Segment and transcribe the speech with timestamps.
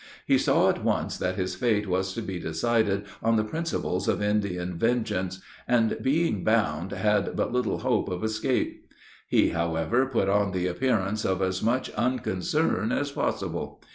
[0.25, 4.19] He saw at once that his fate was to be decided on the principles of
[4.19, 8.91] Indian vengeance, and, being bound, had but little hope of escape.
[9.27, 13.79] He, however, put on the appearance of as much unconcern as possible.